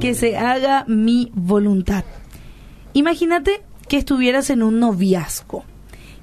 Que 0.00 0.14
se 0.14 0.36
haga 0.36 0.84
mi 0.88 1.30
voluntad. 1.32 2.04
Imagínate 2.92 3.62
que 3.86 3.98
estuvieras 3.98 4.50
en 4.50 4.64
un 4.64 4.80
noviazgo 4.80 5.62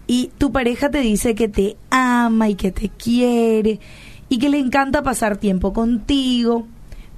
y 0.05 0.31
tu 0.38 0.51
pareja 0.51 0.91
te 0.91 0.99
dice 0.99 1.33
que 1.33 1.47
te 1.47 1.78
ama 1.89 2.49
y 2.49 2.55
que 2.55 2.73
te 2.73 2.89
quiere 2.89 3.79
y 4.28 4.38
que 4.38 4.49
le 4.49 4.59
encanta 4.59 5.01
pasar 5.01 5.38
tiempo 5.38 5.72
contigo, 5.72 6.68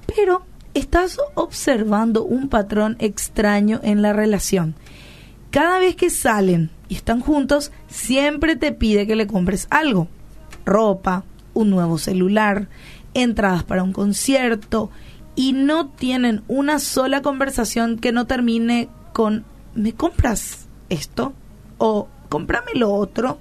pero 0.06 0.44
estás 0.74 1.18
observando 1.34 2.22
un 2.22 2.48
patrón 2.48 2.96
extraño 3.00 3.80
en 3.82 4.02
la 4.02 4.12
relación. 4.12 4.76
Cada 5.50 5.80
vez 5.80 5.96
que 5.96 6.10
salen 6.10 6.70
y 6.88 6.94
están 6.94 7.20
juntos, 7.20 7.72
siempre 7.88 8.54
te 8.54 8.70
pide 8.70 9.08
que 9.08 9.16
le 9.16 9.26
compres 9.26 9.66
algo. 9.70 10.06
Ropa, 10.64 11.24
un 11.58 11.70
nuevo 11.70 11.98
celular, 11.98 12.68
entradas 13.14 13.64
para 13.64 13.82
un 13.82 13.92
concierto 13.92 14.90
y 15.34 15.52
no 15.52 15.88
tienen 15.88 16.42
una 16.46 16.78
sola 16.78 17.20
conversación 17.20 17.98
que 17.98 18.12
no 18.12 18.26
termine 18.26 18.88
con 19.12 19.44
¿me 19.74 19.92
compras 19.92 20.68
esto? 20.88 21.32
o 21.78 22.08
cómprame 22.28 22.72
lo 22.74 22.92
otro. 22.92 23.38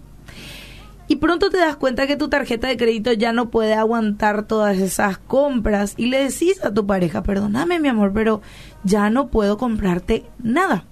Y 1.07 1.17
pronto 1.17 1.49
te 1.49 1.57
das 1.57 1.77
cuenta 1.77 2.05
que 2.05 2.17
tu 2.17 2.27
tarjeta 2.27 2.67
de 2.67 2.75
crédito 2.75 3.13
ya 3.13 3.31
no 3.31 3.49
puede 3.49 3.73
aguantar 3.73 4.43
todas 4.43 4.77
esas 4.77 5.17
compras 5.17 5.93
y 5.95 6.07
le 6.07 6.23
decís 6.23 6.63
a 6.63 6.73
tu 6.73 6.85
pareja, 6.85 7.23
perdóname 7.23 7.79
mi 7.79 7.87
amor, 7.87 8.11
pero 8.13 8.41
ya 8.83 9.09
no 9.09 9.27
puedo 9.27 9.57
comprarte 9.57 10.25
nada. 10.43 10.85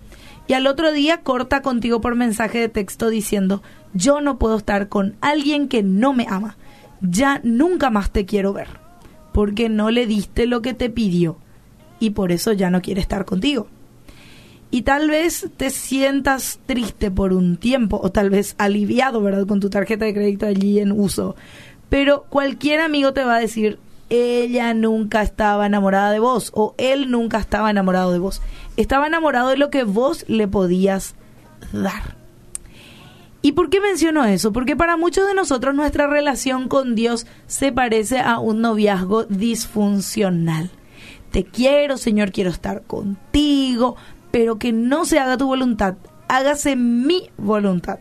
Y 0.47 0.53
al 0.53 0.67
otro 0.67 0.91
día 0.91 1.21
corta 1.21 1.61
contigo 1.61 2.01
por 2.01 2.15
mensaje 2.15 2.59
de 2.59 2.69
texto 2.69 3.09
diciendo, 3.09 3.61
yo 3.93 4.21
no 4.21 4.37
puedo 4.37 4.57
estar 4.57 4.89
con 4.89 5.15
alguien 5.19 5.67
que 5.67 5.83
no 5.83 6.13
me 6.13 6.27
ama. 6.29 6.55
Ya 7.09 7.41
nunca 7.43 7.89
más 7.89 8.11
te 8.11 8.25
quiero 8.25 8.53
ver. 8.53 8.67
Porque 9.33 9.69
no 9.69 9.91
le 9.91 10.07
diste 10.07 10.45
lo 10.45 10.61
que 10.61 10.73
te 10.73 10.89
pidió. 10.89 11.37
Y 11.99 12.11
por 12.11 12.31
eso 12.31 12.53
ya 12.53 12.69
no 12.69 12.81
quiere 12.81 13.01
estar 13.01 13.25
contigo 13.25 13.67
y 14.75 14.81
tal 14.81 15.09
vez 15.09 15.47
te 15.55 15.69
sientas 15.69 16.59
triste 16.65 17.09
por 17.09 17.31
un 17.31 17.55
tiempo 17.55 17.97
o 18.03 18.11
tal 18.11 18.29
vez 18.29 18.55
aliviado, 18.57 19.21
¿verdad? 19.21 19.47
Con 19.47 19.61
tu 19.61 19.69
tarjeta 19.69 20.03
de 20.03 20.13
crédito 20.13 20.45
allí 20.45 20.79
en 20.79 20.91
uso. 20.91 21.37
Pero 21.87 22.25
cualquier 22.27 22.81
amigo 22.81 23.13
te 23.13 23.23
va 23.23 23.35
a 23.35 23.39
decir, 23.39 23.79
ella 24.09 24.73
nunca 24.73 25.21
estaba 25.21 25.65
enamorada 25.65 26.11
de 26.11 26.19
vos 26.19 26.51
o 26.53 26.75
él 26.77 27.09
nunca 27.09 27.37
estaba 27.37 27.69
enamorado 27.69 28.11
de 28.11 28.19
vos. 28.19 28.41
Estaba 28.75 29.07
enamorado 29.07 29.47
de 29.47 29.55
lo 29.55 29.69
que 29.69 29.85
vos 29.85 30.25
le 30.27 30.47
podías 30.49 31.15
dar. 31.71 32.24
¿Y 33.45 33.51
por 33.51 33.69
qué 33.69 33.79
menciono 33.79 34.25
eso? 34.25 34.51
Porque 34.51 34.75
para 34.75 34.97
muchos 34.97 35.27
de 35.27 35.35
nosotros 35.35 35.75
nuestra 35.75 36.07
relación 36.07 36.67
con 36.67 36.95
Dios 36.95 37.27
se 37.45 37.71
parece 37.71 38.17
a 38.17 38.39
un 38.39 38.59
noviazgo 38.59 39.25
disfuncional. 39.25 40.71
Te 41.29 41.43
quiero, 41.43 41.97
Señor, 41.97 42.31
quiero 42.31 42.49
estar 42.49 42.81
contigo, 42.81 43.97
pero 44.31 44.57
que 44.57 44.71
no 44.73 45.05
se 45.05 45.19
haga 45.19 45.37
tu 45.37 45.45
voluntad, 45.45 45.93
hágase 46.27 46.75
mi 46.75 47.29
voluntad. 47.37 47.99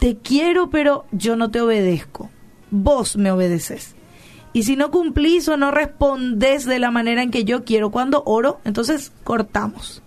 Te 0.00 0.16
quiero, 0.16 0.68
pero 0.68 1.04
yo 1.12 1.36
no 1.36 1.52
te 1.52 1.60
obedezco. 1.60 2.28
Vos 2.72 3.16
me 3.16 3.30
obedeces. 3.30 3.94
Y 4.52 4.64
si 4.64 4.74
no 4.74 4.90
cumplís 4.90 5.46
o 5.46 5.56
no 5.56 5.70
respondes 5.70 6.64
de 6.64 6.80
la 6.80 6.90
manera 6.90 7.22
en 7.22 7.30
que 7.30 7.44
yo 7.44 7.62
quiero 7.62 7.92
cuando 7.92 8.24
oro, 8.26 8.58
entonces 8.64 9.12
cortamos. 9.22 10.02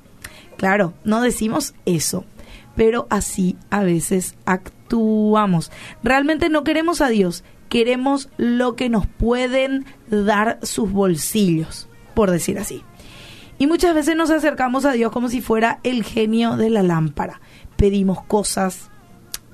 Claro, 0.58 0.96
no 1.06 1.22
decimos 1.22 1.76
eso, 1.86 2.26
pero 2.76 3.08
así 3.10 3.58
a 3.70 3.84
veces 3.84 4.36
actuamos. 4.46 5.72
Realmente 6.04 6.50
no 6.50 6.64
queremos 6.64 7.02
a 7.02 7.10
Dios, 7.10 7.44
queremos 7.70 8.30
lo 8.38 8.76
que 8.76 8.90
nos 8.90 9.06
pueden 9.08 9.86
dar 10.10 10.60
sus 10.64 10.92
bolsillos, 10.92 11.88
por 12.14 12.32
decir 12.32 12.60
así. 12.60 12.84
Y 13.60 13.68
muchas 13.68 13.94
veces 13.94 14.16
nos 14.16 14.32
acercamos 14.32 14.86
a 14.86 14.94
Dios 14.94 15.12
como 15.12 15.30
si 15.30 15.42
fuera 15.42 15.80
el 15.84 16.04
genio 16.04 16.56
de 16.56 16.70
la 16.70 16.82
lámpara. 16.82 17.42
Pedimos 17.76 18.24
cosas, 18.24 18.90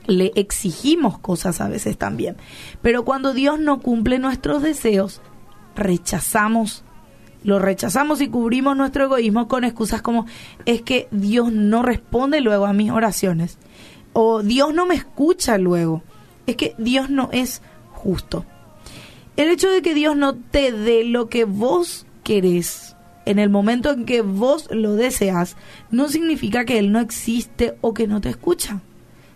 le 0.05 0.31
exigimos 0.35 1.17
cosas 1.17 1.59
a 1.59 1.67
veces 1.67 1.97
también. 1.97 2.37
Pero 2.83 3.03
cuando 3.03 3.33
Dios 3.33 3.59
no 3.59 3.79
cumple 3.79 4.19
nuestros 4.19 4.61
deseos, 4.61 5.21
rechazamos, 5.75 6.84
lo 7.45 7.59
rechazamos 7.59 8.21
y 8.21 8.27
cubrimos 8.27 8.75
nuestro 8.75 9.03
egoísmo 9.03 9.47
con 9.47 9.63
excusas 9.63 10.01
como 10.01 10.25
es 10.65 10.81
que 10.81 11.07
Dios 11.11 11.51
no 11.53 11.83
responde 11.83 12.41
luego 12.41 12.65
a 12.65 12.73
mis 12.73 12.89
oraciones. 12.89 13.59
O 14.13 14.41
Dios 14.41 14.73
no 14.73 14.87
me 14.87 14.95
escucha 14.95 15.59
luego. 15.59 16.01
Es 16.47 16.55
que 16.55 16.73
Dios 16.79 17.11
no 17.11 17.29
es 17.31 17.61
justo. 17.91 18.45
El 19.37 19.49
hecho 19.49 19.69
de 19.69 19.83
que 19.83 19.93
Dios 19.93 20.17
no 20.17 20.33
te 20.33 20.71
dé 20.71 21.03
lo 21.03 21.29
que 21.29 21.45
vos 21.45 22.07
querés 22.23 22.95
en 23.25 23.37
el 23.37 23.51
momento 23.51 23.91
en 23.91 24.05
que 24.05 24.21
vos 24.21 24.67
lo 24.71 24.95
deseas, 24.95 25.55
no 25.91 26.09
significa 26.09 26.65
que 26.65 26.79
Él 26.79 26.91
no 26.91 26.99
existe 26.99 27.75
o 27.81 27.93
que 27.93 28.07
no 28.07 28.21
te 28.21 28.29
escucha. 28.29 28.81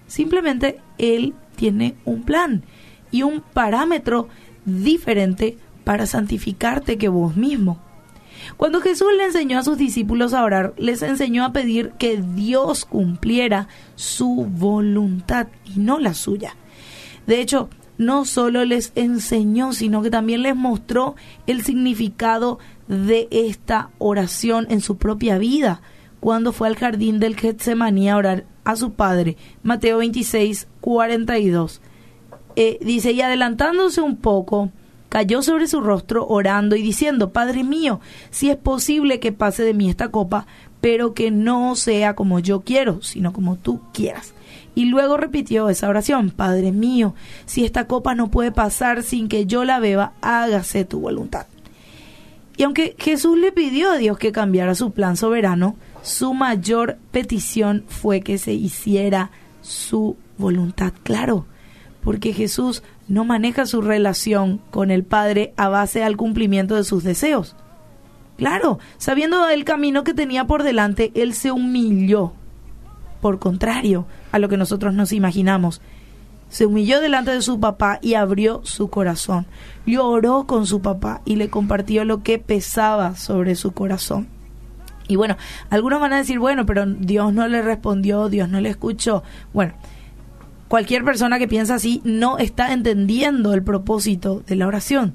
Simplemente 0.08 0.80
Él 0.98 1.36
tiene 1.56 1.96
un 2.06 2.24
plan 2.24 2.64
y 3.12 3.22
un 3.22 3.42
parámetro 3.42 4.30
diferente 4.66 5.58
para 5.84 6.08
santificarte 6.08 6.98
que 6.98 7.08
vos 7.10 7.36
mismo. 7.36 7.80
Cuando 8.58 8.82
Jesús 8.82 9.10
le 9.18 9.26
enseñó 9.26 9.60
a 9.60 9.64
sus 9.64 9.78
discípulos 9.78 10.34
a 10.34 10.44
orar, 10.44 10.74
les 10.78 11.02
enseñó 11.02 11.46
a 11.46 11.54
pedir 11.54 11.92
que 11.98 12.18
Dios 12.18 12.86
cumpliera 12.86 13.68
su 13.96 14.48
voluntad 14.50 15.48
y 15.66 15.80
no 15.80 16.00
la 16.00 16.14
suya. 16.14 16.56
De 17.28 17.42
hecho, 17.42 17.70
no 17.98 18.26
solo 18.26 18.64
les 18.66 18.92
enseñó, 18.96 19.74
sino 19.74 20.02
que 20.02 20.10
también 20.10 20.42
les 20.42 20.56
mostró 20.56 21.16
el 21.48 21.64
significado 21.64 22.60
de 22.88 23.28
esta 23.32 23.90
oración 24.00 24.68
en 24.70 24.82
su 24.82 24.98
propia 24.98 25.38
vida 25.38 25.82
cuando 26.20 26.52
fue 26.52 26.68
al 26.68 26.76
jardín 26.76 27.20
del 27.20 27.36
Getsemaní 27.36 28.10
a 28.10 28.18
orar 28.18 28.46
a 28.64 28.76
su 28.76 28.94
padre. 28.94 29.38
Mateo 29.64 30.00
26, 30.00 30.68
42. 30.82 31.82
Eh, 32.56 32.80
dice, 32.82 33.12
y 33.12 33.22
adelantándose 33.22 34.02
un 34.02 34.18
poco, 34.18 34.72
cayó 35.10 35.42
sobre 35.42 35.68
su 35.68 35.82
rostro 35.82 36.26
orando 36.28 36.76
y 36.76 36.82
diciendo, 36.82 37.32
Padre 37.32 37.64
mío, 37.64 38.00
si 38.30 38.50
es 38.50 38.58
posible 38.58 39.20
que 39.20 39.32
pase 39.32 39.64
de 39.64 39.74
mí 39.74 39.90
esta 39.90 40.10
copa, 40.10 40.46
pero 40.82 41.14
que 41.14 41.32
no 41.32 41.76
sea 41.76 42.16
como 42.16 42.40
yo 42.40 42.62
quiero, 42.62 43.02
sino 43.02 43.34
como 43.34 43.58
tú 43.58 43.82
quieras. 43.94 44.34
Y 44.76 44.86
luego 44.86 45.18
repitió 45.18 45.70
esa 45.70 45.90
oración, 45.90 46.30
Padre 46.30 46.72
mío, 46.72 47.16
si 47.46 47.66
esta 47.66 47.88
copa 47.88 48.16
no 48.16 48.32
puede 48.32 48.52
pasar 48.52 49.04
sin 49.04 49.28
que 49.28 49.46
yo 49.46 49.66
la 49.66 49.80
beba, 49.80 50.14
hágase 50.22 50.86
tu 50.86 51.02
voluntad. 51.02 51.48
Y 52.56 52.64
aunque 52.64 52.96
Jesús 52.98 53.38
le 53.38 53.52
pidió 53.52 53.92
a 53.92 53.98
Dios 53.98 54.18
que 54.18 54.32
cambiara 54.32 54.76
su 54.76 54.92
plan 54.92 55.18
soberano, 55.18 55.76
su 56.02 56.34
mayor 56.34 56.98
petición 57.12 57.84
fue 57.88 58.22
que 58.22 58.38
se 58.38 58.54
hiciera 58.54 59.32
su 59.62 60.18
voluntad. 60.38 60.94
Claro, 61.04 61.46
porque 62.04 62.34
Jesús 62.34 62.84
no 63.08 63.26
maneja 63.26 63.66
su 63.66 63.82
relación 63.82 64.62
con 64.72 64.92
el 64.92 65.04
Padre 65.04 65.54
a 65.58 65.70
base 65.70 66.04
al 66.04 66.18
cumplimiento 66.18 66.76
de 66.76 66.84
sus 66.84 67.04
deseos. 67.04 67.56
Claro, 68.38 68.80
sabiendo 68.98 69.50
el 69.50 69.66
camino 69.66 70.04
que 70.04 70.14
tenía 70.14 70.48
por 70.48 70.64
delante, 70.64 71.12
Él 71.14 71.34
se 71.34 71.52
humilló 71.52 72.34
por 73.22 73.40
contrario 73.40 74.06
a 74.32 74.40
lo 74.40 74.48
que 74.48 74.58
nosotros 74.58 74.94
nos 74.94 75.12
imaginamos. 75.12 75.82
Se 76.50 76.66
humilló 76.66 77.02
delante 77.02 77.32
de 77.32 77.42
su 77.42 77.60
papá 77.60 78.00
y 78.02 78.16
abrió 78.16 78.62
su 78.64 78.90
corazón. 78.90 79.46
Lloró 79.86 80.46
con 80.48 80.66
su 80.66 80.82
papá 80.82 81.22
y 81.26 81.36
le 81.36 81.50
compartió 81.50 82.06
lo 82.06 82.24
que 82.24 82.40
pesaba 82.40 83.16
sobre 83.16 83.56
su 83.56 83.72
corazón. 83.72 84.28
Y 85.08 85.16
bueno, 85.16 85.38
algunos 85.70 86.00
van 86.00 86.14
a 86.14 86.18
decir, 86.18 86.40
bueno, 86.40 86.66
pero 86.66 86.86
Dios 86.86 87.34
no 87.34 87.48
le 87.48 87.62
respondió, 87.62 88.30
Dios 88.30 88.48
no 88.48 88.62
le 88.62 88.70
escuchó. 88.70 89.24
Bueno, 89.54 89.74
cualquier 90.70 91.04
persona 91.04 91.40
que 91.40 91.50
piensa 91.50 91.76
así 91.76 92.00
no 92.06 92.38
está 92.38 92.72
entendiendo 92.72 93.54
el 93.54 93.64
propósito 93.64 94.44
de 94.48 94.56
la 94.56 94.68
oración. 94.68 95.14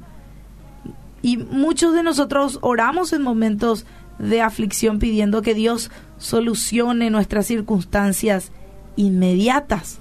Y 1.22 1.38
muchos 1.38 1.94
de 1.94 2.02
nosotros 2.02 2.58
oramos 2.60 3.14
en 3.14 3.22
momentos 3.22 3.86
de 4.18 4.42
aflicción 4.42 4.98
pidiendo 4.98 5.40
que 5.40 5.54
Dios 5.54 5.90
solucione 6.18 7.08
nuestras 7.08 7.46
circunstancias 7.46 8.52
inmediatas. 8.96 10.00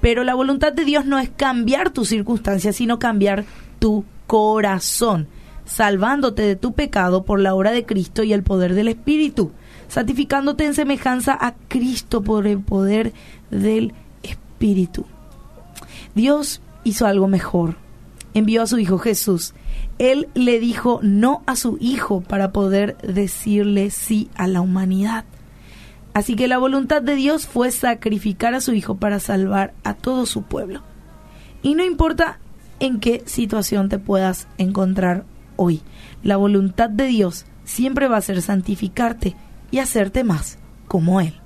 Pero 0.00 0.22
la 0.22 0.34
voluntad 0.34 0.72
de 0.72 0.84
Dios 0.84 1.06
no 1.06 1.18
es 1.18 1.30
cambiar 1.30 1.90
tus 1.90 2.08
circunstancias, 2.08 2.76
sino 2.76 2.98
cambiar 2.98 3.44
tu 3.78 4.04
corazón, 4.26 5.28
salvándote 5.64 6.42
de 6.42 6.56
tu 6.56 6.74
pecado 6.74 7.24
por 7.24 7.40
la 7.40 7.54
obra 7.54 7.72
de 7.72 7.86
Cristo 7.86 8.22
y 8.22 8.32
el 8.32 8.42
poder 8.42 8.74
del 8.74 8.88
Espíritu, 8.88 9.52
santificándote 9.88 10.66
en 10.66 10.74
semejanza 10.74 11.36
a 11.40 11.54
Cristo 11.68 12.22
por 12.22 12.46
el 12.46 12.60
poder 12.60 13.12
del 13.50 13.94
Espíritu. 14.54 15.04
Dios 16.14 16.60
hizo 16.84 17.06
algo 17.06 17.28
mejor. 17.28 17.76
Envió 18.34 18.62
a 18.62 18.66
su 18.66 18.78
Hijo 18.78 18.98
Jesús 18.98 19.54
él 19.98 20.28
le 20.34 20.58
dijo 20.58 21.00
no 21.02 21.42
a 21.46 21.56
su 21.56 21.78
hijo 21.80 22.20
para 22.20 22.50
poder 22.52 22.96
decirle 22.98 23.90
sí 23.90 24.28
a 24.34 24.48
la 24.48 24.60
humanidad. 24.60 25.24
Así 26.14 26.36
que 26.36 26.48
la 26.48 26.58
voluntad 26.58 27.02
de 27.02 27.16
Dios 27.16 27.46
fue 27.46 27.70
sacrificar 27.70 28.54
a 28.54 28.60
su 28.60 28.72
hijo 28.72 28.96
para 28.96 29.20
salvar 29.20 29.74
a 29.84 29.94
todo 29.94 30.26
su 30.26 30.42
pueblo. 30.42 30.82
Y 31.62 31.74
no 31.74 31.84
importa 31.84 32.38
en 32.80 33.00
qué 33.00 33.22
situación 33.26 33.88
te 33.88 33.98
puedas 33.98 34.48
encontrar 34.58 35.24
hoy. 35.56 35.80
La 36.22 36.36
voluntad 36.36 36.90
de 36.90 37.06
Dios 37.06 37.46
siempre 37.64 38.08
va 38.08 38.16
a 38.16 38.22
ser 38.22 38.42
santificarte 38.42 39.36
y 39.70 39.78
hacerte 39.78 40.24
más 40.24 40.58
como 40.86 41.20
Él. 41.20 41.34